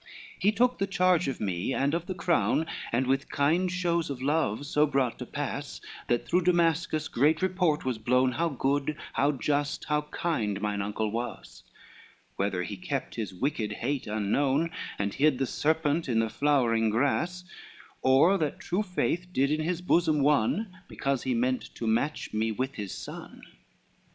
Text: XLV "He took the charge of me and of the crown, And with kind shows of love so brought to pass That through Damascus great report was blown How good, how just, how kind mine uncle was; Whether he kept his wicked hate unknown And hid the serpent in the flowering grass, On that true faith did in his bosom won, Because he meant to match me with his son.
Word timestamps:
XLV 0.01 0.03
"He 0.39 0.51
took 0.51 0.79
the 0.79 0.87
charge 0.87 1.27
of 1.27 1.39
me 1.39 1.75
and 1.75 1.93
of 1.93 2.07
the 2.07 2.15
crown, 2.15 2.65
And 2.91 3.05
with 3.05 3.29
kind 3.29 3.71
shows 3.71 4.09
of 4.09 4.19
love 4.19 4.65
so 4.65 4.87
brought 4.87 5.19
to 5.19 5.27
pass 5.27 5.79
That 6.07 6.27
through 6.27 6.41
Damascus 6.41 7.07
great 7.07 7.43
report 7.43 7.85
was 7.85 7.99
blown 7.99 8.31
How 8.31 8.49
good, 8.49 8.97
how 9.13 9.33
just, 9.33 9.85
how 9.85 10.01
kind 10.09 10.59
mine 10.59 10.81
uncle 10.81 11.11
was; 11.11 11.61
Whether 12.35 12.63
he 12.63 12.77
kept 12.77 13.13
his 13.13 13.31
wicked 13.31 13.73
hate 13.73 14.07
unknown 14.07 14.71
And 14.97 15.13
hid 15.13 15.37
the 15.37 15.45
serpent 15.45 16.09
in 16.09 16.17
the 16.17 16.29
flowering 16.31 16.89
grass, 16.89 17.43
On 18.01 18.39
that 18.39 18.59
true 18.59 18.81
faith 18.81 19.27
did 19.31 19.51
in 19.51 19.61
his 19.61 19.83
bosom 19.83 20.21
won, 20.23 20.73
Because 20.87 21.21
he 21.21 21.35
meant 21.35 21.75
to 21.75 21.85
match 21.85 22.33
me 22.33 22.51
with 22.51 22.73
his 22.73 22.91
son. 22.91 23.43